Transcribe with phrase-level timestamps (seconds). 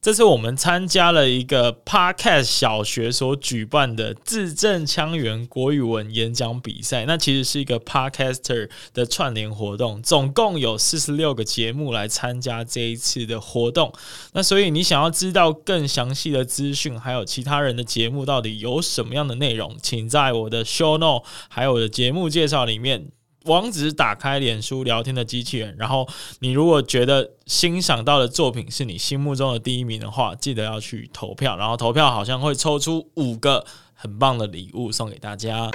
[0.00, 13.92] 这次我们参加了一个 Podcast 小学所举办的字正腔圆国语文演讲比赛，那其实是一个 Podcaster 的串联活动，总共有四十六个节目来参加这一次的活动。
[14.32, 23.17] 那所以你想要知道更详细的资讯，还有其他人的节目到底有什么样的内容，请在我的 Show Note 还有我的节目介绍里面。
[23.48, 26.06] 网址打开脸书聊天的机器人，然后
[26.40, 35.70] 你如果觉得欣赏到的作品是你心目中的第一名的话，记得要去投票，然后投票好像会抽出五个很棒的礼物送给大家。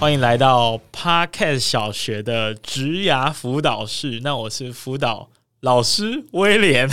[0.00, 4.20] 欢迎来到 Parket 小学的职涯辅导室。
[4.22, 5.28] 那我是辅导
[5.60, 6.88] 老师威廉，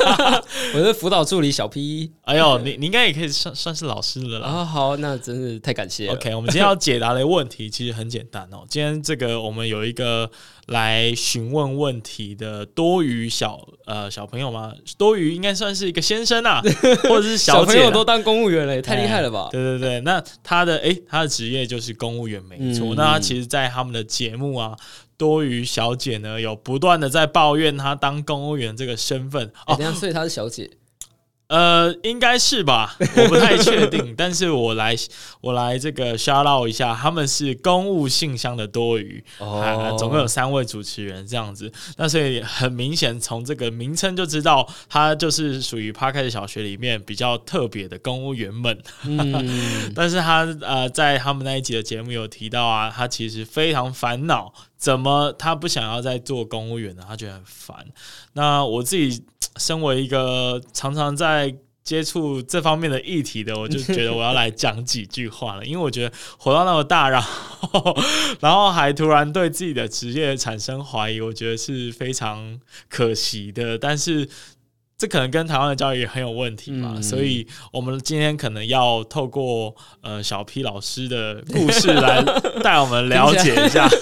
[0.74, 2.10] 我是辅导助理小 P。
[2.22, 4.48] 哎呦，你你应该也可以算算是老师了啦。
[4.48, 6.14] 啊，好，那真是太感谢了。
[6.14, 8.64] OK，我们今天要解答的问题其实很简单哦。
[8.66, 10.30] 今天这个我们有一个。
[10.68, 14.72] 来询问问题的多余小呃小朋友吗？
[14.96, 16.60] 多余应该算是一个先生啊，
[17.08, 19.48] 或者是小，姐小朋友都当公务员了，也太厉害了吧？
[19.50, 22.88] 对对对，那他的诶，他的职业就是公务员没错。
[22.88, 24.76] 嗯、那他其实，在他们的节目啊，
[25.16, 29.50] 多余小姐呢，有不断的在抱怨他当公务员这个身份。
[29.66, 30.70] 哦，所以她是小姐。
[31.48, 34.94] 呃，应该是吧，我不太确定， 但是我来
[35.40, 48.78] 我来这个 shout out 一下，他们是公务信箱的多余，哦、啊，总共有三位主持人这样子，那所以很明显从这个名称就知道，他就是属于 Parkes 小学里面比较特别的公务员们。
[49.04, 57.02] 嗯、 但是他呃，在他们那一集的节目有提到啊，他其实非常烦恼，怎么他不想要再做公务员呢？
[57.08, 57.86] 他觉得很烦。
[58.34, 59.24] 那我自己。
[59.58, 67.96] 身为一个常常在接触这方面的议题的，我就觉得我要来讲几句话了，因为我觉得活到那么大，然后
[68.40, 72.60] 然后还突然对自己的职业产生怀疑，我觉得是非常
[72.90, 73.78] 可惜的。
[73.78, 74.28] 但是
[74.98, 82.22] 这可能跟台湾的教育也很有问题嘛，嗯、所以我们今天可能要透过呃小 P 老师的故事来
[82.62, 83.88] 带我们了解一下。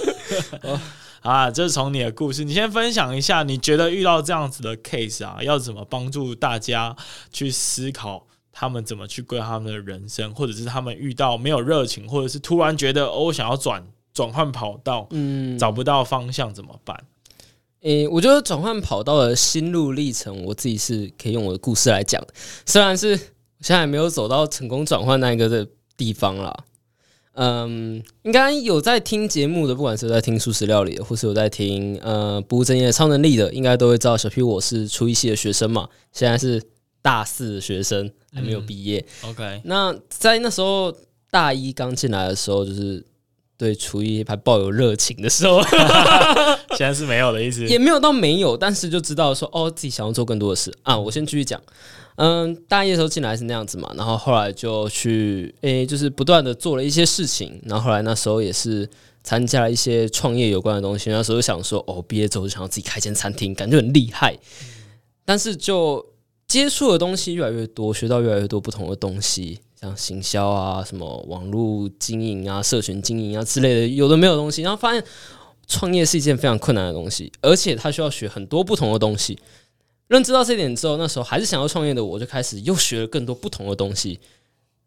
[1.26, 6.94] 啊，这是从你的故事，你先分享一下，你觉得遇到这样子的 case 啊，要怎么帮助大家
[7.32, 13.84] 去思考，他们怎么去规划他们的人生，或者是他们遇到没有热情，或者是突然觉得哦，我想要转
[14.14, 16.96] 转换跑道，嗯，找不到方向怎么办？
[17.80, 22.24] 诶、欸，我觉得转换跑道的心路历程，我自己是可以用我的故事来讲，
[22.64, 25.66] 虽然是我现在还没有走到成功转换那一个的
[25.96, 26.56] 地方啦。
[27.38, 36.62] 嗯，应该有在听节目的，不管是在听素食料理的，或是有在听呃不务正业超能力的，应该都会知道小 P 我是厨艺系的学生嘛，现在是
[37.02, 39.04] 大四的学生，还没有毕业。
[39.22, 40.90] 嗯、OK，那在那时候
[41.30, 43.04] 大一刚进来的时候，就是
[43.58, 45.62] 对厨艺还抱有热情的时候，
[46.76, 50.96] 现在是没有的意思，也没有到没有，但是就知道说哦，自己想要做更多的事啊。
[50.96, 51.60] 我先继续讲。
[52.16, 58.88] 嗯，大一的时候进来是那样子嘛，然后后来就去诶、就是不断的做了一些事情，然后后来那时候也是
[59.22, 64.34] 参加了一些创业有关的东西，那时候就想说，哦，毕业之后就想要自己开间餐厅，感觉很厉害，
[65.26, 66.04] 但是就
[66.48, 75.04] 接触的东西越来越多，学到越来越多不同的东西，像行销啊、什么网络经营啊、社群经营啊之类的，有的没有东西，然后发现
[75.66, 79.38] 创业是一件非常困难的东西，而且它需要学很多不同的东西。
[80.08, 84.20] 认知到这一点之后，那时候还是想要创业的我，就开始又学了更多不同的东西，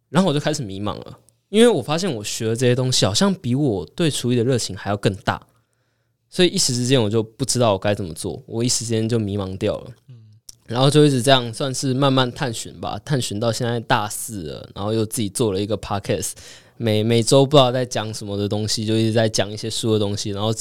[0.10, 1.20] 然后我就开始迷茫了，
[1.50, 5.46] 因为我发现我学的这些东西好像比我对厨艺的热情还要更大，
[6.30, 9.92] 所以一时之间我就不知道我该怎么做，我一时间就迷茫掉了，
[10.68, 16.32] 然后就一直这样算是慢慢探寻吧，探寻到现在大四了，然后又自己做了一个 podcast，
[16.78, 20.54] 每每周不知道在讲什么的东西，就一直在讲一些书的东西，然后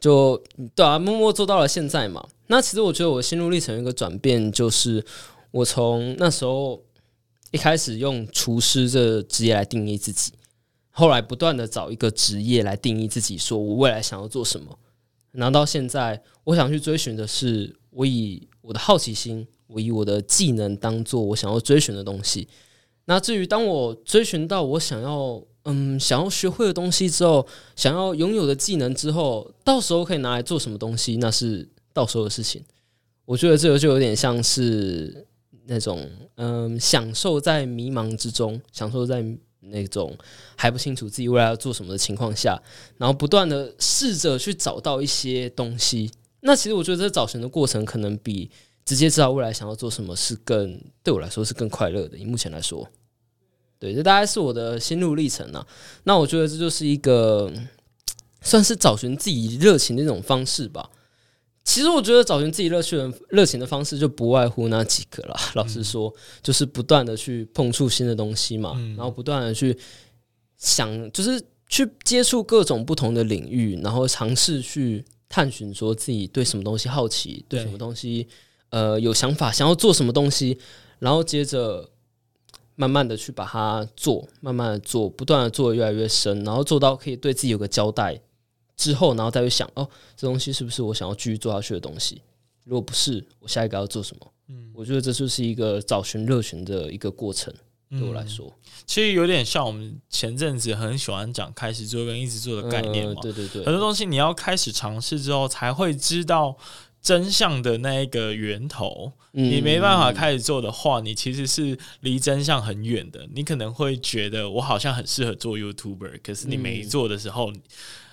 [0.00, 0.42] 就
[0.74, 2.26] 对啊，默默做到了现在嘛。
[2.46, 5.04] 那其实我觉得我心路历程有一个转变，就是
[5.50, 6.82] 我从那时候
[7.52, 10.32] 一开始用厨师这职业来定义自己，
[10.90, 14.76] 后来不断的找一个职业来定义自己，说我未来想要做什么。
[15.32, 22.48] 然后到现在，我想去追寻的是，我以我的好奇心，我以我的技能当做我想要追寻的东西。
[23.04, 27.46] 那至于当我追寻到我想要嗯想要学会的东西之后，
[27.76, 31.68] 想要拥有的技能之后，到时候可以拿来做什么东西，那是。
[31.92, 32.62] 到时候的事情，
[33.24, 35.26] 我觉得这个就有点像是
[35.66, 39.24] 那种嗯，享受在迷茫之中，享受在
[39.58, 40.16] 那种
[40.56, 42.56] 还不清楚自己未来要做什么的情况下，
[42.96, 46.08] 然后不断的试着去找到一些东西，
[46.42, 48.48] 那其实我觉得这找寻的过程可能比
[48.84, 52.16] 直接知道未来想要做什么是更对我来说是更快乐的。
[52.16, 52.88] 以目前来说，
[53.80, 55.66] 对，这大概是我的心路历程啊。
[56.04, 57.52] 那我觉得这就是一个
[58.42, 60.88] 算是找寻自己热情的一种方式吧。
[61.64, 65.36] 其实我觉得找寻自己乐趣的热情的方式就不外乎那几个了。
[65.54, 69.76] 老实说，就是不断的去碰触新的东西嘛，然后不断的去
[70.58, 75.04] 想，就是去接触各种不同的领域，然后尝试去。
[75.32, 78.26] 探寻说自己对什么东西好奇，对什么东西
[78.70, 80.58] 呃有想法，想要做什么东西，
[80.98, 81.88] 然后接着
[82.80, 88.18] 慢慢的去把它做，慢慢的做，不断的做的越来越深，然后做到可以对自己有个交代
[88.74, 89.86] 之后，然后再去想哦，
[90.16, 92.22] 这东西是不是我想要继续做下去的东西？
[92.64, 94.26] 如果不是，我下一个要做什么？
[94.48, 97.52] 嗯，我觉得这就是一个找寻热情的一个过程。
[97.90, 103.20] 对我来说，嗯，其实有点像我们前阵子很喜欢讲开始做跟一直做的概念嘛。
[103.20, 106.56] 对对对，很多东西你要开始尝试之后，才会知道
[107.02, 109.12] 真相的那一个源头。
[109.32, 113.28] 你没办法开始做的话，你其实是离真相很远的。
[113.32, 117.52] 你可能会觉得我好像很适合做 YouTuber，可是你没做的时候，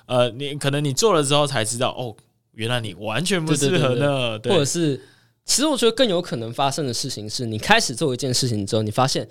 [0.05, 2.15] 呃，你可能你做了之后才知道，哦，
[2.53, 4.39] 原来你完全不适合呢。
[4.43, 5.01] 或者是，
[5.43, 9.27] 其实我觉得更有可能发生的事情是，你开始做一件事情之后，你发现。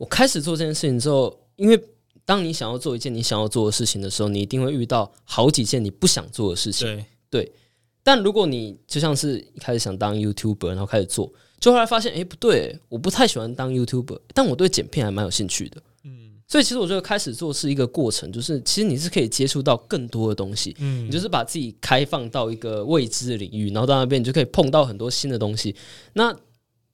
[0.00, 1.78] 我开始做这件事情之后，因为
[2.24, 6.88] 当你想要做一件你想要做的事情的时候，你一定会遇到好几件你不想做的事情。
[6.88, 7.04] 对，
[7.44, 7.52] 对。
[8.02, 15.82] 但如果你就像是一开始想当 YouTuber，然后开始做，就后来发现，哎，不对，我不太喜欢当 YouTuber，但我对剪片还蛮有兴趣的。
[16.04, 16.32] 嗯。
[16.48, 20.76] 所以其实我觉得开始做是一个过程，就是其实你是可以接触到更多的东西。
[20.78, 21.06] 嗯。
[21.06, 25.74] 你就是把自己开放到一个未知的领域，然后到那边你就可以碰到很多新的东西。
[26.14, 26.34] 那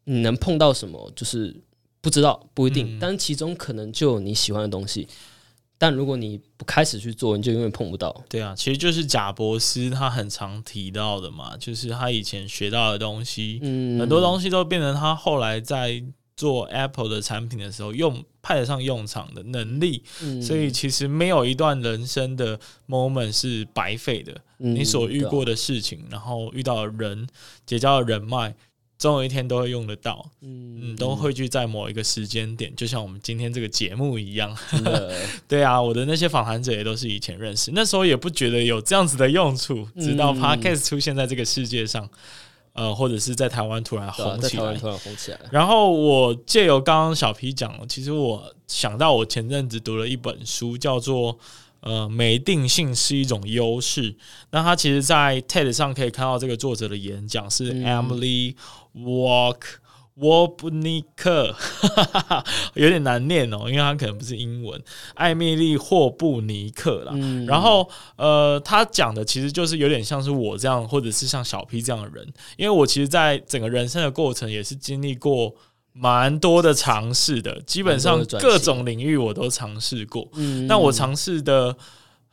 [0.05, 1.13] 你能碰到什么？
[1.15, 1.57] 就是。
[2.03, 5.09] 不知道，不一定，嗯、但是其中可能就有你喜欢的东西。
[5.79, 8.25] 但如果你不开始去做，你就永远碰不到。
[8.29, 16.03] 对啊，其实就是贾博斯他很常提到的嘛，就是他以前学到的东西，嗯、很多东西都变成他后来在
[16.35, 20.03] 做 Apple 的产品的时候用派得上用场的能力。
[20.23, 22.59] 嗯、所以其实没有一段人生的
[22.89, 24.33] moment 是白费的。
[24.59, 27.27] 嗯、你所遇过的事情，啊、然后遇到的人，
[27.67, 28.55] 结交的人脉。
[28.99, 34.57] 总有一天都会用得到，嗯，嗯，都汇聚在某一个时间点，就像我们今天这个节目一样。
[34.83, 35.15] 的
[35.47, 42.09] 对啊，我的那些访谈者也都是以前认识，那时候也不觉得有这样子的用处，直到 Podcast 出现在这个世界上，
[42.73, 45.41] 呃，或者是在台湾突然红起来，突然红起来。
[45.51, 51.39] 然后我借由刚刚小皮讲，其实我想到我前阵子读了一本书，叫做。
[51.87, 54.17] 呃，没定性是一种优势。
[54.51, 58.57] 那他其实，在 TED 上可以看到这个作者的演讲是 Emily
[58.95, 59.61] Walk
[60.19, 61.55] Wobnick，
[62.75, 64.83] 有点难念哦，因为他可能不是英文。
[65.15, 67.13] 艾米丽霍布尼克啦。
[67.15, 75.55] 嗯、然后，呃，他讲的其实就是有点像是我这样，或者是像小 P 这样的人，因为我其实，在整个人生的过程也是经历过。
[75.99, 80.29] 蛮多的尝试的，基本上各种领域我都尝试过。
[80.35, 81.77] 嗯，那我尝试的。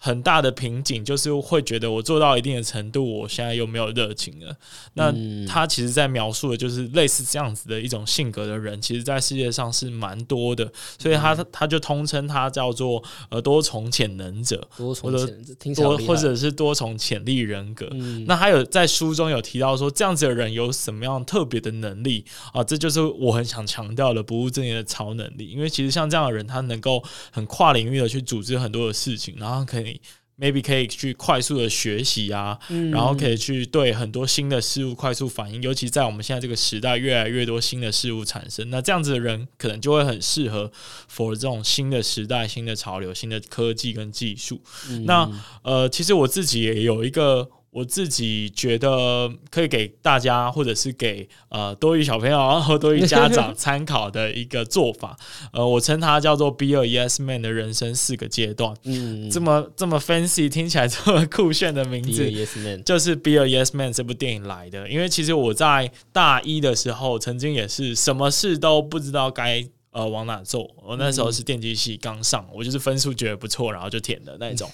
[0.05, 4.53] 很大的瓶颈就是会觉得我做到一定的程度，我现在又没有热情了。
[4.95, 5.13] 那
[5.47, 10.69] 他其实，在描述的就是类似这样子的一种性格的人，其实，在世界上是蛮多的。
[10.99, 17.87] 所以他他就通称他叫做呃多重潜能者，多重潜能者，多或者是多重潜力人格。
[17.93, 22.61] 嗯、那还有在书中有提到说，这样子的人有什么样特别的能力啊？
[22.61, 25.47] 这就是我很想强调的不务正业的超能力。
[25.47, 29.92] 因为其实像这样的人，他能够很跨领域的去组织很多的事情，然后可以。
[30.39, 40.71] Maybe 可以去快速的学习啊，嗯、然后可以去对很多新的事物快速反应，尤其在我们现在这个时代，越来越多新的事物产生，那这样子的人可能就会很适合
[41.09, 44.61] for 这种新的时代、新的潮流、新的科技跟技术。
[44.89, 45.29] 嗯、那
[45.63, 47.49] 呃，其实我自己也有一个。
[47.73, 55.17] 我自己觉得可以给大家，或者是给呃多益小朋友和多益家长参考的一个做法，
[55.51, 58.73] 呃，我称它叫做 “Be a Yes Man” 的人生四个阶段。
[58.83, 64.87] 嗯，这么这么 fancy，听起来这么酷炫的名字，yes 就是 “Be a Yes Man” 这部电影来的。
[64.87, 69.67] 因为其实我在大一的时候，曾经也是什么事都不知道该。
[69.93, 70.69] 呃，往哪做？
[70.83, 74.69] 我那时候是电机系刚上，我就是分数觉得不错，然后就填的那种。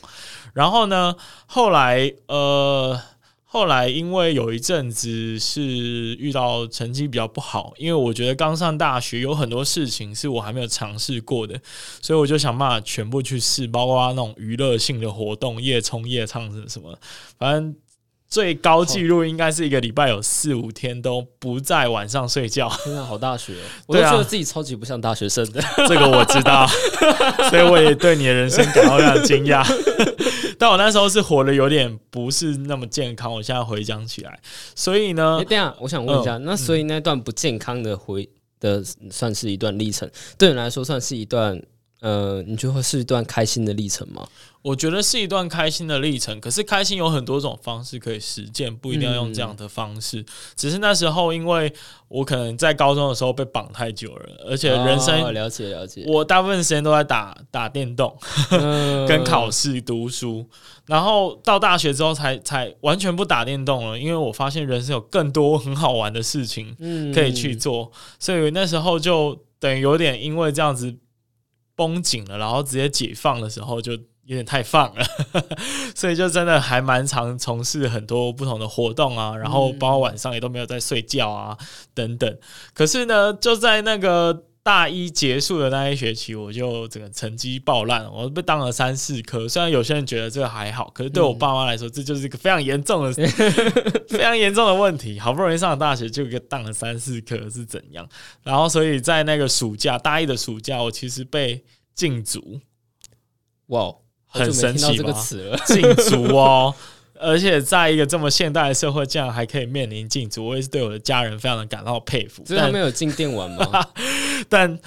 [0.53, 2.99] 然后呢，后来呃，
[3.43, 5.61] 后来因为有一阵子是
[6.15, 11.59] 遇到成绩比较不好，因为我觉得刚上大学有很多事情是我还没有尝试过的，
[12.01, 16.97] 所以我就想办法全部去试，包括那种娱乐性的活动，夜冲夜唱什么，
[17.37, 17.75] 反正。
[18.29, 22.69] 最高纪录应该是一个礼拜有四五天都不在晚上睡觉。
[22.83, 23.55] 天啊，好大学！
[23.87, 25.59] 我都觉得自己超级不像大学生的。
[25.87, 26.67] 这个我知道，
[27.49, 29.65] 所以我也对你的人生感到非常惊讶。
[30.59, 33.33] 但我那时候是活得有点不是那么健康。
[33.33, 34.39] 我现在回想起来，
[34.75, 40.07] 所以呢，哎，等下，我想问一下，那所以那段不健康的回的算是一段历程，
[40.37, 41.59] 对你来说算是一段。
[42.01, 44.27] 呃，你觉得会是一段开心的历程吗？
[44.61, 46.39] 我觉得是一段开心的历程。
[46.39, 50.19] 可是开心有很多种方式可以实践，不一定要用这样的方式。
[50.19, 50.25] 嗯、
[50.55, 51.73] 只是那时候，因为
[52.07, 58.17] 我可能在高中的时候被绑太久了，而且人生、哦、了解了解，我大部分时间都在打打电动，
[58.51, 60.45] 嗯、跟考试读书。
[60.85, 66.75] 然后到大学之后才，才才完全不打电动了，因为我发现人生有更多很好玩的事情
[67.13, 67.91] 可以去做。
[67.93, 70.95] 嗯、所以那时候就等于有点因为这样子。
[71.79, 75.05] 绷紧了，然后直接解放的时候就有点太放了，
[75.95, 81.57] 所以就真的还蛮常从事很多不同的活动啊，然后包括晚上也都没有在睡觉啊
[81.93, 82.37] 等等。
[82.73, 89.47] 可是呢，就在那个大一结束的那一学期，我就整个成绩爆烂，我被当了三四科。
[89.47, 93.11] 虽然有些人觉得这个还好，可是对我爸妈来说，这就是一个非常严重的、
[94.07, 95.19] 非常严重的问题。
[95.19, 98.07] 好不容易上了大学，就给当了三四科是怎样？
[98.43, 101.63] 然后，所以在那个暑假，大一的暑假，我其实被
[101.95, 102.59] 禁足。
[103.67, 103.91] 哇，
[104.27, 106.75] 很神奇这个词，禁足哦！
[107.19, 112.43] 而且在一个这么现代的社会，竟然还可以面临禁足，我也是对我的家人非常的感到佩服。
[112.45, 113.85] 所以他们有进电玩吗？
[114.47, 114.79] 但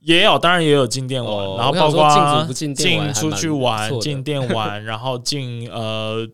[0.00, 2.08] 也有，当然也有进电玩，哦、然后包括
[2.52, 2.68] 进
[3.14, 6.28] 出去玩、进电玩， 然后进呃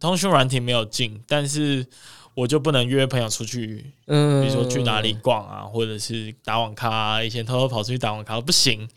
[0.00, 1.86] 通讯软体没有进，但是
[2.34, 8.88] 我就不能约朋友出去，嗯，比如说去哪里逛啊，或者是打网咖啊，以前偷偷跑出去打网咖不行。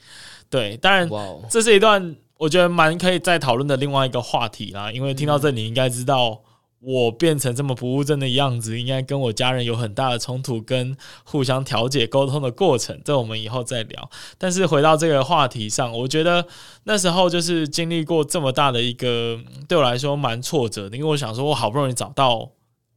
[0.49, 1.07] 对，当然
[1.49, 2.15] 这是一段。
[2.39, 6.41] 我觉得蛮可以再讨论的另外一个话题啦，因为听到这里，你应该知道
[6.79, 14.10] 我变成这么不务正的样子，应该跟我家人有很大的冲突，跟互相调解沟通的过程，这我们以后再聊。
[14.39, 16.48] 但是回到这个话题上，我觉得
[16.86, 22.51] 那时候就是经历过这么大的一个对我来说蛮挫折的，因为我想说，我好不容易找到，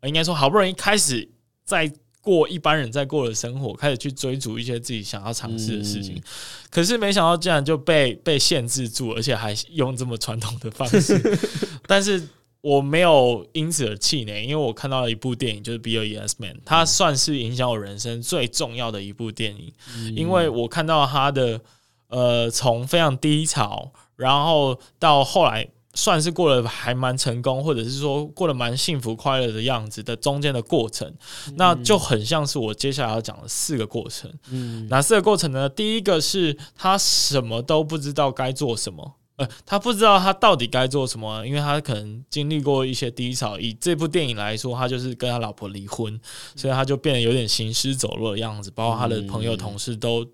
[0.04, 1.32] 应该说好不容易开始
[1.64, 1.92] 在。
[2.22, 6.22] 过一般人在过的生活，开始去追逐一些自己想要尝试的事情，嗯、
[6.70, 11.20] 可是没想到竟然就被被限制住，而且还用这么传统的方式。
[11.86, 12.22] 但是
[12.60, 21.60] 我没有因此而气馁，因为我看到了一部电影，就是《Be a Yes Man》，它算是影响我人生最重要的一部电影，嗯、因为我看到他的
[22.06, 25.68] 呃，从非常低潮，然后到后来。
[25.94, 31.06] 算是过得还蛮成功，或者是说过得蛮幸福快乐的样子的中间的过程，
[31.48, 34.32] 嗯、那就很像是我接下来要讲的四个过程。
[34.50, 35.68] 嗯，哪四个过程呢？
[35.68, 43.58] 第一个是他什么都不知道该做什么，呃，他不知道他到底该做什么，因为他可能经历过一些低潮。
[43.58, 46.18] 以这部电影来说，他就是跟他老婆离婚，
[46.56, 50.26] 所以他就变得有点行尸走肉的样子，包括他的朋友、同事都。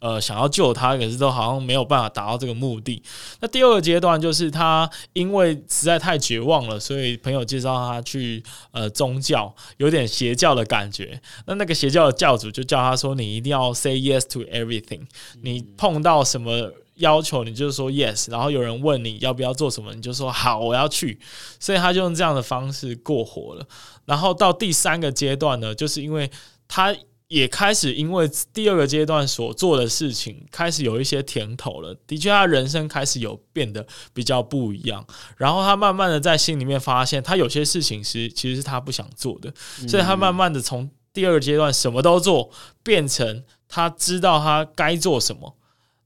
[0.00, 3.02] 呃，想要救他，可是都好像没有办法达到这个目的。
[3.40, 11.20] 那第二个阶段就是他因为实在太绝望了，所以朋友介绍他去呃宗教，有点邪教的感觉。
[11.46, 15.02] 那那个邪教的教主就叫他说：“你一定要 say yes to everything，
[15.42, 18.30] 你碰到什么要求，你就说 yes。
[18.30, 21.20] 然后有人问你要不要做什么，你就说好，我要去。”
[21.60, 23.66] 所以他就用这样的方式过活了。
[24.06, 26.30] 然后到第三个阶段呢，就是因为
[26.66, 26.96] 他。
[27.30, 35.06] 也开始因为第二个阶段所做的事情开始有一些甜头了，的确，他人生开始有变得比较不一样。
[35.36, 39.54] 然后他慢慢的在心里面发现，他有些事情是其实是他不想做的，
[39.86, 42.50] 所以他慢慢的从第二个阶段什么都做，
[42.82, 45.56] 变成他知道他该做什么，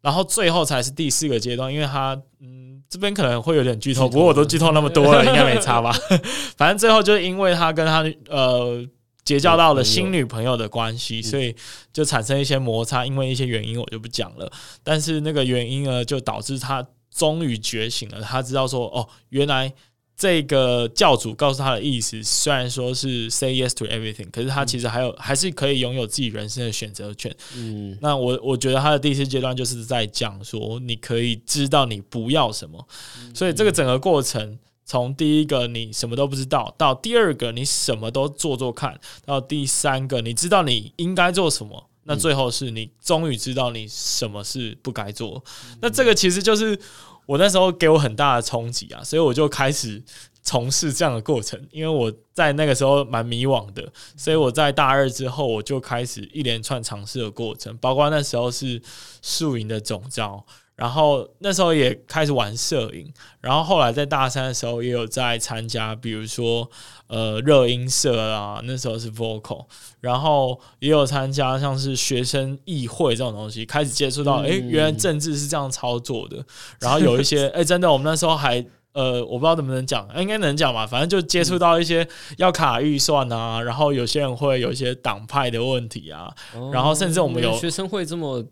[0.02, 1.73] 然后最后才是第四个阶段。
[1.73, 5.90] 因为他嗯，这边可能会有点剧透，不过我都剧透那么多了，应该没差吧？
[6.59, 8.87] 反正最后就是因为他跟他呃。
[9.25, 11.57] 结交到了新女朋友的关系，所以
[11.93, 14.52] 就产生一些摩擦，因为一些原因我就不讲了。
[14.83, 18.21] 但是那个原因呢，就导致他终于觉醒了。
[18.21, 19.73] 他知道说，哦，原来
[20.14, 27.35] 这个教主告诉他的意思，虽然说是 say yes to everything，可是他其实还有还是可以拥有自己人生的选择权。
[27.57, 32.87] 嗯，那我我觉得他的第四阶段就是在讲说，你可以知道你不要什么。
[33.35, 34.59] 所以这个整个过程。
[34.84, 45.42] 从第一个你什么都不知道，到第二个你什么都做做看，到第三个你知道你应该做什么，那最后是你终于知道你什么是不该做。
[45.80, 46.78] 那这个其实就是
[47.26, 50.02] 我那时候给我很大的冲击啊，所以我就开始
[50.42, 51.58] 从事这样的过程。
[51.70, 58.82] 因为我在那个时候蛮迷惘的，所以我在大二之后我就开始一连串尝试的过程，包括那时候是
[59.22, 60.44] 宿营的总召。
[60.76, 66.69] 然后那时候也开始玩摄影，然后后来在大三的时候也有在参加，比如说
[67.07, 69.66] 呃热音社啊，那时候是 vocal，
[70.00, 76.45] 然后也有参加像是学生议会这种东西，开始接触到，哎、嗯，原来政治是这样操作的。
[76.81, 78.64] 然后有一些， 哎，真的，我们那时候还
[78.95, 82.04] 呃，我不知道能不能讲，应该能讲吧，反正就接触到一些
[82.38, 88.45] 要卡预算啊，然后有些人会有一些党派的问题啊，哦、然后甚至我们有学生会这么。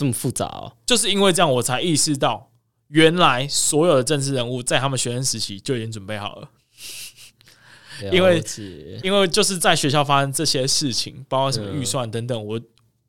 [0.00, 2.48] 这么复杂哦，就是因为这样，我才意识到，
[2.88, 6.48] 原来所有的政治人物在他们学生时期就已经准备好了。
[8.10, 8.42] 因为，
[9.02, 12.58] 因为就是在学校发生这些事情，包括什么预算等等，我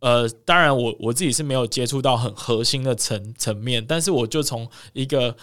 [0.01, 5.33] 呃，当然我我自己是没有接触到很核心的层层面，但是我就从一个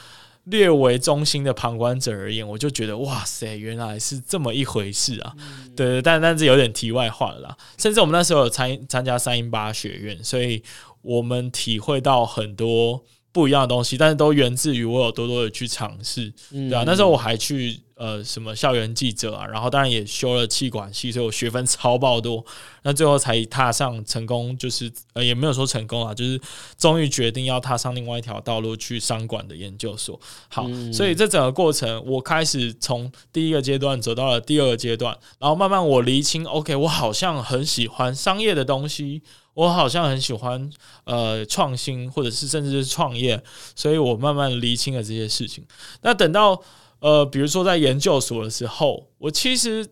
[0.44, 5.32] 略为中心的旁观者而言，我就觉得哇塞，原来是这么一回事啊！
[5.74, 7.56] 对对，但但是有点题外话了啦。
[7.78, 10.62] 甚至我们那时候有参参加三一八学院，所以。
[11.08, 22.44] 我们体会到很多不一样的东西，但是都源自于我有多多的去尝试，对啊，那时候我还去呃什么校园记者啊，然后当然也修了气管系，所以我学分超爆多，
[22.82, 26.38] 那最后才踏上成功，就是呃也没有说成功啊，就是
[26.76, 30.18] 终于决定要踏上另外一条道路去商管的研究所。
[30.48, 39.22] 好，所以这整个过程，我开始从第一个阶段走到了第二个阶段，然后慢慢我厘清，OK，我好像很喜欢商业的东西。
[39.58, 40.70] 我好像很喜欢
[41.02, 43.42] 呃创新，或者是甚至是创业，
[43.74, 45.66] 所以我慢慢厘清了这些事情。
[46.02, 46.62] 那等到
[47.00, 49.84] 呃，比如说在研究所的时候，我其实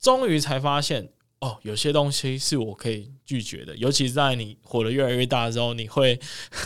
[0.00, 1.08] 终于才发现，
[1.38, 3.76] 哦，有些东西是我可以拒绝的。
[3.76, 6.18] 尤其是在你活得越来越大的时候，你会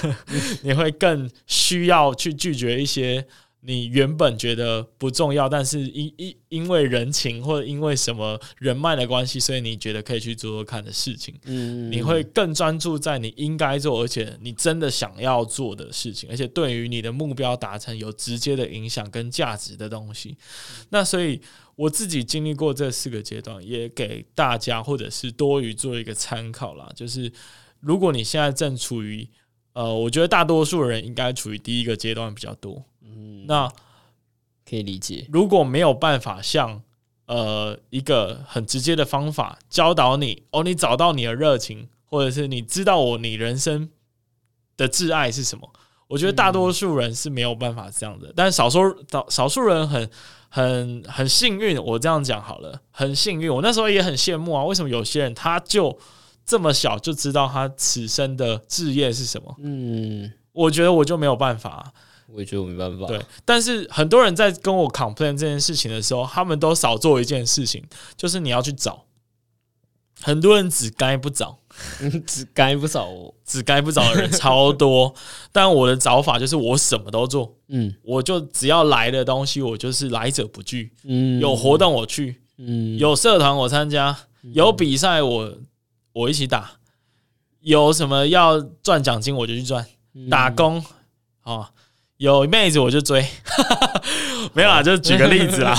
[0.64, 3.26] 你会更需要去拒绝一些。
[3.62, 20.36] 你原本觉得不重要，但是因因因为人情或者因为什么人脉的关系，所以你觉得可以去做做看的事情，嗯，你会更专注在你应该做，而且你真的想要做的事情，而且对于你的目标达成有直接的影响跟价值的东西。
[20.88, 21.40] 那所以
[21.76, 26.90] 我自己经历过这四个阶段，也给大家或者是多余做一个参考啦。
[26.96, 27.30] 就是
[27.78, 29.28] 如果你现在正处于
[29.72, 32.84] 呃，我觉得大多数人应该处于第一个阶段比较多。
[33.20, 33.68] 嗯，那
[34.68, 35.26] 可以理解。
[35.30, 36.82] 如果没有办法像
[37.26, 43.90] 呃一个很直接的方法教导你，哦，你找到你的热情，或者是你知道我你人生
[44.76, 45.70] 的挚爱是什么？
[46.08, 50.10] 我觉得大多数人是没有办法这样的，但少数少少数人很
[50.48, 51.80] 很很幸运。
[51.80, 53.48] 我这样讲好了，很幸运。
[53.52, 55.96] 我那时候也很羡慕啊，为什么有些人他就
[56.44, 59.54] 这么小就知道他此生的志业是什么？
[59.60, 61.92] 嗯，我觉得我就没有办法。
[62.32, 63.06] 我也觉得我没办法。
[63.06, 67.84] 对，但是很多人在跟我 complain 这件事情的时候，他们都少做一件事情，
[68.16, 69.04] 就是你要去找。
[70.22, 71.58] 很多人只该不找，
[72.26, 73.08] 只该不找，
[73.42, 75.14] 只该不找的人超多。
[75.50, 84.14] 但我的找法就是我什么都做，嗯，我就只要来的东西，我就是来者不拒，嗯，有活动我去，嗯，有社团我参加，
[84.52, 85.54] 有比赛我
[86.12, 86.72] 我一起打，
[87.60, 89.86] 有什么要赚奖金我就去赚，
[90.28, 90.84] 打工
[91.40, 91.70] 啊。
[92.20, 93.26] 有妹子我就追，
[94.52, 95.74] 没有啦，就举个例子啦。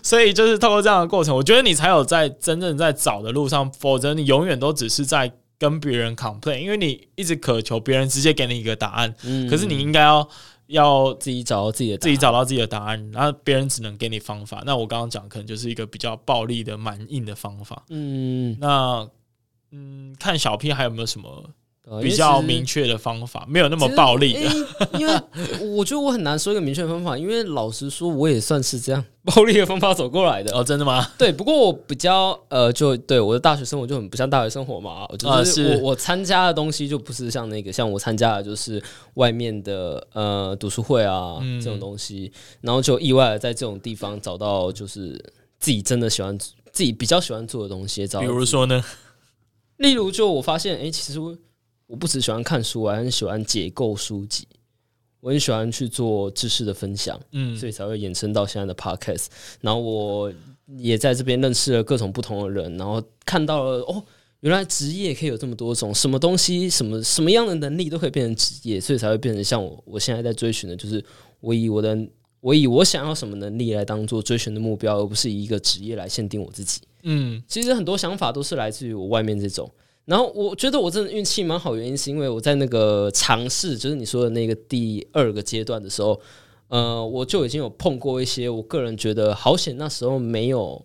[0.00, 9.12] 所以就是透过这样的过程，我觉得你才有在真正在找的路上，否则你永远都只是在跟别人 complain，因为你一直渴求别人直接给你一个答案。
[9.50, 10.28] 可是你应该要
[10.68, 14.62] 要自己找到自己的自己找到自己的答案，然后别人只能给你方法。
[14.64, 17.82] 那我刚刚讲可能就是一个比较暴力的、蛮硬的方法。
[17.88, 19.04] 嗯，那
[19.72, 21.50] 嗯，看小 P 还有没有什么？
[22.02, 24.40] 比较明确的方法，没有那么暴力的。
[24.98, 25.14] 因为
[25.76, 30.56] 我觉得我很难说一个明确的方法，因为老实说，我也算是这样暴力的方法走过来的。
[30.56, 31.04] 哦，真的吗？
[31.18, 38.80] 对，不过我比较呃，就对我的大学生活就很不像大学生活嘛，就是我我参加的东西就不是像那个，像我参加的就是
[39.14, 45.12] 外面的呃读书会啊这种东西，然后就意外的在这种地方找到就是
[45.58, 48.06] 自己真的喜欢自己比较喜欢做的东西。
[48.06, 48.84] 找比如说呢？
[49.78, 51.18] 例如就我发现，哎，其实
[51.90, 51.96] 我。
[51.96, 54.46] 不只喜欢看书，我还很喜欢解构书籍。
[55.20, 59.26] 我很喜欢去做知识的分享，嗯，所以才会衍生到现在的 podcast。
[59.60, 60.32] 然后我
[60.78, 64.02] 也在这边认识了各种不同的人，然后看到了哦，
[64.40, 71.04] 原来职业可以有这么多种，什么东西、什么什么样的能力都可以变成职业，所以才会变成像我我现在在追寻的，就是
[71.40, 71.98] 我以我的
[72.40, 76.80] 我以我想要什么能力来当做追寻的目标，而不是以一个职业来限定我自己。
[77.02, 79.70] 嗯，其实很多想法都是来自于我外面这种。
[80.06, 86.20] 然后我觉得我真的运气蛮好，原因是因为我在那个尝试，就是你说的那个第二个阶段的时候，
[86.66, 90.84] 呃，我就已经有碰过一些我个人觉得好险那时候没有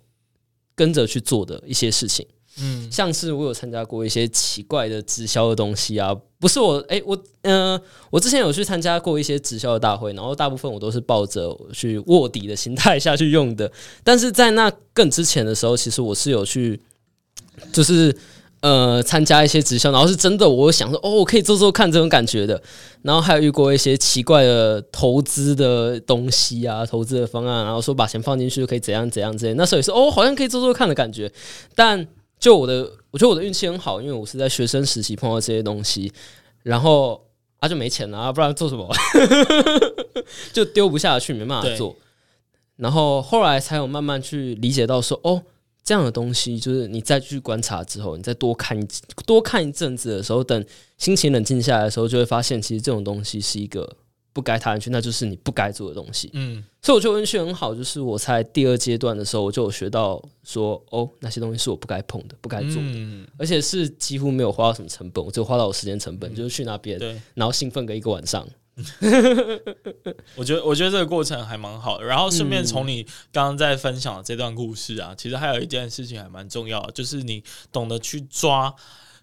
[0.75, 2.28] 跟着去做的一些事情。
[2.62, 13.71] 嗯，像是我有参加过一些奇怪的直销的东西啊，不是我，哎、欸，我，嗯、呃，我之前有去参加过一些直销的大会，然后大部分我都是抱着去卧底的心态下去用的，
[14.04, 16.80] 但是在那更之前的时候，其实我是有去，
[17.73, 18.15] 就是。
[18.65, 22.60] 呃，参加一些直销，然后是真的，我想说，哦，我可以做做看这种感觉的。
[23.04, 29.54] 然后还有遇过一些奇怪的投资的东西啊，投资的方案，然后说把钱放进去就可以怎样怎样之类。
[29.54, 31.32] 那时候也是，哦，好像可以做做看的感觉。
[31.75, 32.08] 但
[32.39, 36.12] 就我的，我觉得我的运气很好，因为我是在学生时期碰到这些东西，
[36.63, 37.23] 然后
[37.60, 38.91] 啊就没钱了啊，不然做什么？
[40.51, 41.95] 就丢不下去，没办法做。
[42.78, 45.43] 然后后来才有慢慢去理解到说，哦。
[45.85, 48.85] 这样的东西，就是你再去观察之后，你再多看一
[49.23, 50.65] 多看一阵子的时候，等
[50.97, 53.87] 心情冷静下来的时候，就会发现，其实这种东西是一个
[54.33, 56.31] 不该踏进去，那就是你不该做的东西。
[56.33, 66.99] 嗯，所以我觉得文学很好，就是我在第二阶段的时候，我就有学到说，哦，那些东西是我不该碰的，不该做的，嗯、而且是几乎没有花到什么成本，我只有花到我时间成本，嗯、就是去那边，
[67.35, 68.47] 然后兴奋个一个晚上。
[70.35, 72.05] 我觉得，我觉得这个过程还蛮好的。
[72.05, 78.73] 然后顺便从你刚刚在分享的这段故事啊，其实还有一件事情还蛮重要的，就是你懂得去抓。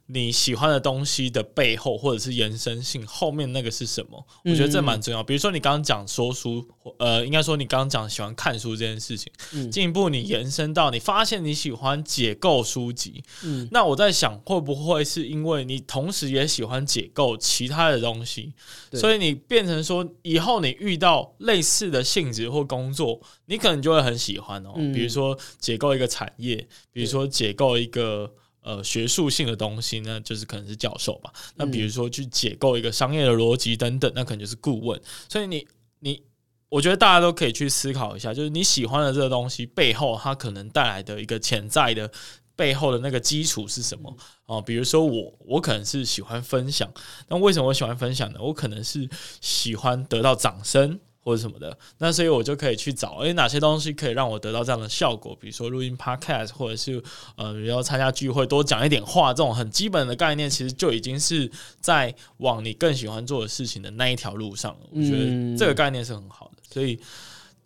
[0.07, 4.27] 你喜欢的东西的背后，或者是延伸性后面那个是什么？
[4.45, 5.23] 我觉得这蛮重要。
[5.23, 6.67] 比如说你刚刚讲说书，
[6.99, 9.33] 呃，应该说你刚刚讲喜欢看书这件事情，
[9.71, 13.23] 进一步你延伸到你发现你喜欢解构书籍，
[13.71, 18.53] 那我在想会不会是因为你同时也喜欢解构其他的东西，
[18.93, 24.75] 所以你变成说以后你遇到类似的性质或工作，你可能就会很喜欢哦。
[24.93, 26.57] 比如说解构一个产业，
[26.93, 28.31] 比如说解构一个。
[28.63, 31.33] 呃，学术性的东西呢，就是可能是教授吧。
[31.57, 35.01] 那比如说去解构一个商业的逻辑等等，那可能就是顾问。
[35.29, 35.67] 所以你
[35.99, 36.23] 你，
[36.69, 42.11] 我觉得大家都可以去思考一下，就是你喜欢的这个东西背后，它可能带来的一个潜在的
[42.55, 44.09] 背后的那个基础是什么？
[44.47, 46.89] 哦、呃，比如说我，我可能是喜欢分享。
[47.29, 48.39] 那为什么我喜欢分享呢？
[48.41, 49.09] 我可能是
[49.41, 51.01] 喜欢得到掌声。
[51.23, 55.37] 或者什么的，那所以我就可以去找，诶，哪些东西可以让我得到这样的效果？
[55.41, 57.03] 比如说录音 podcast，或者是
[57.37, 64.81] 呃，比如说参加聚会多讲一点话，这种很基本的概念，其实就已经是在往你更喜欢做的事情的那一条路上了。
[64.91, 66.99] 我觉得这个概念是很好的，所以。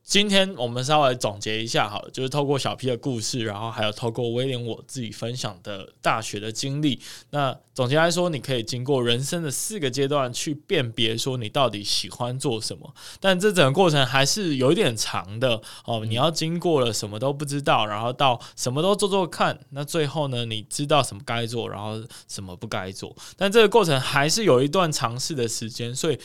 [0.06, 7.00] 今天我们稍微总结一下，好了，就是透过小 P 的故事，然后还有透过威廉我自己分享的大学的经历。
[7.30, 12.94] 那总结来说，你可以经过人生的四个阶段去辨别，说你到底喜欢做什么。
[13.18, 16.06] 但这整个过程还是有一点长的哦。
[16.06, 23.12] 你要经过了什么都不知道，然后到什么都做做看，那最后呢，你知道什么该做，然后什么不该做。
[23.36, 26.18] 但这个过程还是有一段尝试的时间，所以。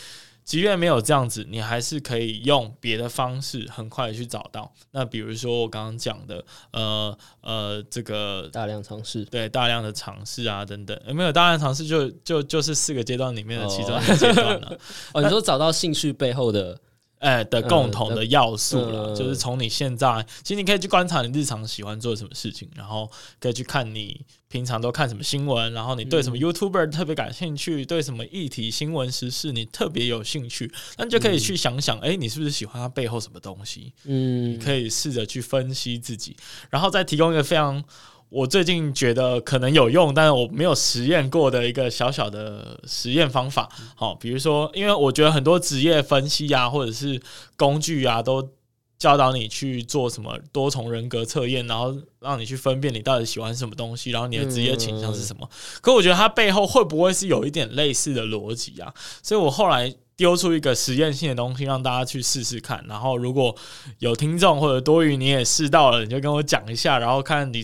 [0.51, 4.69] 即便没有这样子，你还是可以用别的方式很快的去找到。
[4.91, 14.77] 那比如说我刚刚讲的，呃呃，这个大量尝试，对，大量的尝试啊等等，有没有大量尝试就就就是四个阶段里面的其中一个阶段了。
[15.15, 16.77] 哦，你说找到兴趣背后的。
[17.21, 33.93] 哎，的共同的要素了，就是从你现在，其实你可以去观察你日常喜欢做什么事情，然后可以去看你平常都看什么新闻，然后你对什么 YouTuber 特别感兴趣，对什么议题、新闻时事你特别有兴趣，那你就可以去想想，哎，你是不是喜欢它背后什么东西？
[34.05, 36.35] 嗯，你可以试着去分析自己，
[36.71, 37.83] 然后再提供一个非常。
[38.31, 43.67] 我最近觉得可能有用，但是我没有实验过的一个小小的实验方法。
[43.93, 47.21] 好，比如说，因为我觉得很多职业分析啊，或者是
[47.57, 48.49] 工具啊，都
[48.97, 55.49] 教导你去做什么多重人格测验，然后让你去分辨你到底喜欢什么东西，然后你的职业倾向是什么。
[55.81, 58.93] 可我觉得它背后会不会是有一点类似的逻辑啊？
[59.21, 62.81] 所以我后来丢出一个实验性的东西，让大家去试试看。
[62.87, 63.53] 然后如果
[63.99, 67.61] 有听众或者多余你也试到了，你就跟我讲一下，然后看你。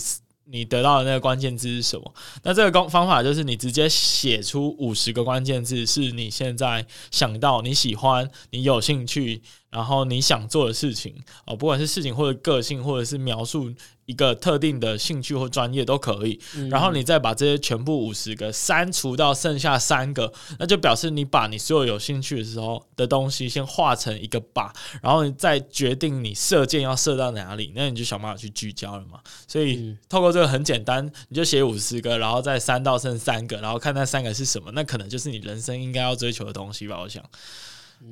[0.50, 2.14] 你得到的那个关键字是什么？
[2.44, 9.42] 那这个方法就是你直接写出五十个关键字，是你现在想到你喜欢、你有兴趣。
[9.70, 11.14] 然后你想做的事情
[11.46, 13.72] 哦，不管是事情或者个性，或者是描述
[14.06, 16.40] 一个特定的兴趣或专业都可以。
[16.56, 29.20] 嗯、然后你再把这些全部五十个删除到剩下三个，那就表示你把你所有有兴趣的时候的东西先画成一个靶，然后你再决定你射箭要射到哪里，那你就想办法去聚焦了嘛。
[29.48, 37.00] 所以透过这个很简单，你就写五十个，然后再删到剩三个，然后看那三个是什么，那可能就是你人生应该要追求的东西吧。
[37.02, 37.22] 我想。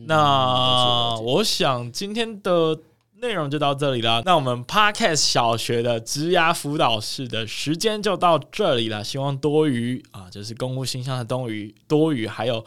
[0.07, 2.77] 那我想今天的
[3.21, 4.21] 内容就到这里了。
[4.25, 9.03] 那我们 Podcast 小学的职涯辅导室的时间就到这里了。
[9.03, 12.63] 希望多余啊，就是公务信箱的多余多余，还有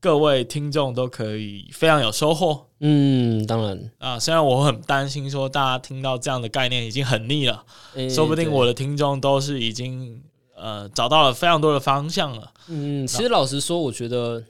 [0.00, 2.66] 各位听众都可以非常有收获。
[2.80, 7.64] 嗯，当然啊，虽然我很担心说大家听到这样的概念已经很腻了，
[8.08, 10.22] 说不定我的听众都是已经。
[10.58, 12.50] 呃找到了非常多的方向了。
[12.68, 14.42] 嗯，其实老实说，我觉得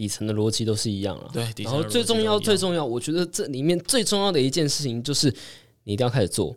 [0.00, 1.28] 底层的逻辑都是一样了。
[1.30, 5.28] 对，然后最重要最重要，我觉得这里面最重要的一件事情就是
[5.84, 6.56] 你一定要开始做。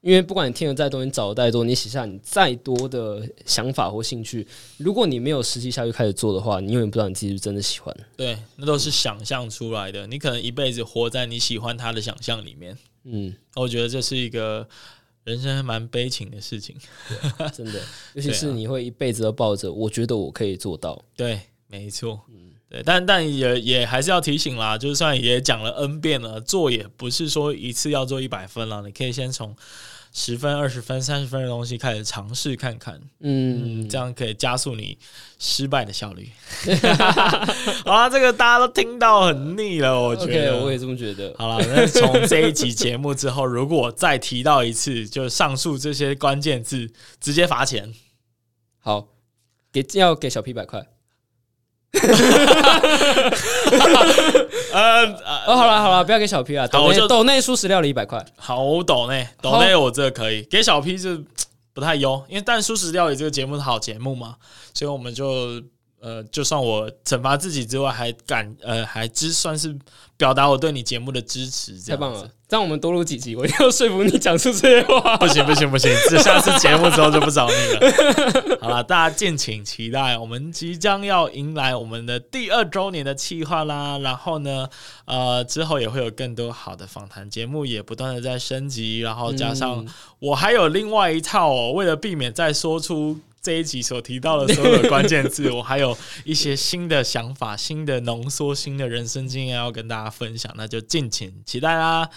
[0.00, 4.46] 因为不管你听了再多，你找的再多，你写下你再多的想法或兴趣，
[4.78, 7.94] 如果你没有实际下去开始做的话，你永远不知道你自己是真的喜欢。
[8.16, 10.06] 对，那都是想象出来的。
[10.06, 12.74] 你可能一辈子活在你喜欢他的想象里面。
[13.04, 14.66] 嗯，我觉得这是一个
[15.24, 16.74] 人生还蛮悲情的事情，
[17.54, 17.78] 真的。
[18.16, 21.04] 尤其是你会一辈子都抱着，我觉得我可以做到。
[21.14, 22.22] 对，没错。
[22.30, 29.54] 嗯，对，但但也也还是要提醒啦，就算也讲了 N 遍了，做也不是说一次要做一百分了，你可以先从。
[30.12, 34.98] 十分、二十分、三十分的东西开始尝试看看，嗯，这样可以加速你
[35.38, 36.28] 失败的效率。
[37.86, 41.32] 好啦，这个大家都听到很腻了，我觉得，okay, 我也这么觉得。
[41.38, 47.94] 好了，那从这一集节目之后，如果再提到一次，就上述这些关键字，直接罚钱。
[48.80, 49.10] 好，
[49.70, 50.84] 给要给小 P 百块。
[54.72, 55.06] 呃，
[55.46, 61.20] 哦，好了好了，不要给小 P 啊，抖内抖内素食料理一百块，好抖内抖内，我这个可以给小 P 是
[61.72, 64.36] 不太优，因为但素食料理这个节目是好节目嘛，
[64.74, 65.62] 所以我们就。
[66.00, 69.76] 呃，就算我惩罚自己之外，还敢呃，还只算是
[70.16, 71.92] 表达我对你节目的支持，这样子。
[71.92, 72.30] 太棒了！
[72.48, 75.16] 这样我们多录几集，我一定要说服你讲出这些话。
[75.18, 78.58] 不行不行不行，这下次节目之后就不找你了。
[78.60, 83.98] 好了，大家敬请期待，我们即将要迎来我们的第二周年的企划啦。
[83.98, 84.68] 然后呢，
[85.04, 88.98] 呃，之后也会有更多好的访谈节目，也不断的在升级。
[88.98, 89.86] 然后加上
[90.18, 93.18] 我还有另外一套哦，为了避免再说出。
[93.42, 102.08] 这一集所提到的所有的关键字，我还有一些新的想法、新的浓缩、新的人生经验要跟大家分享，那就敬请期待啦！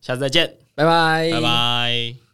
[0.00, 2.27] 下次再见，拜拜，拜拜。